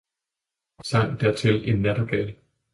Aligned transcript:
Sang 0.93 1.19
dertil 1.21 1.63
en 1.69 1.81
Nattergal! 1.81 2.35